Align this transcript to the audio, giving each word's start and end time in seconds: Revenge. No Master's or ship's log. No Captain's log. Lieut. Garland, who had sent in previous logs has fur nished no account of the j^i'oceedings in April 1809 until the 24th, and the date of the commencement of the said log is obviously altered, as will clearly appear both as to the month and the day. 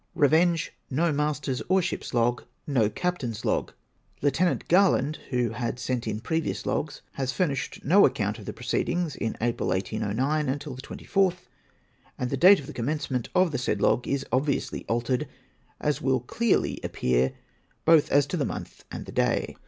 Revenge. 0.15 0.73
No 0.89 1.11
Master's 1.13 1.61
or 1.69 1.79
ship's 1.79 2.11
log. 2.11 2.41
No 2.65 2.89
Captain's 2.89 3.45
log. 3.45 3.71
Lieut. 4.23 4.67
Garland, 4.67 5.17
who 5.29 5.51
had 5.51 5.77
sent 5.77 6.07
in 6.07 6.21
previous 6.21 6.65
logs 6.65 7.03
has 7.21 7.31
fur 7.31 7.45
nished 7.49 7.83
no 7.83 8.03
account 8.07 8.39
of 8.39 8.45
the 8.45 8.53
j^i'oceedings 8.53 9.15
in 9.15 9.37
April 9.39 9.69
1809 9.69 10.49
until 10.49 10.73
the 10.73 10.81
24th, 10.81 11.45
and 12.17 12.31
the 12.31 12.35
date 12.35 12.59
of 12.59 12.65
the 12.65 12.73
commencement 12.73 13.29
of 13.35 13.51
the 13.51 13.59
said 13.59 13.79
log 13.79 14.07
is 14.07 14.25
obviously 14.31 14.85
altered, 14.85 15.27
as 15.79 16.01
will 16.01 16.21
clearly 16.21 16.79
appear 16.83 17.33
both 17.85 18.11
as 18.11 18.25
to 18.25 18.35
the 18.37 18.43
month 18.43 18.83
and 18.91 19.05
the 19.05 19.11
day. 19.11 19.55